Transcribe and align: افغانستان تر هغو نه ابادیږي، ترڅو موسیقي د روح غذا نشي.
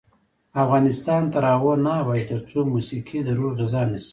افغانستان 0.63 1.21
تر 1.33 1.43
هغو 1.53 1.73
نه 1.85 1.91
ابادیږي، 2.01 2.27
ترڅو 2.31 2.59
موسیقي 2.73 3.19
د 3.23 3.29
روح 3.37 3.51
غذا 3.59 3.81
نشي. 3.91 4.09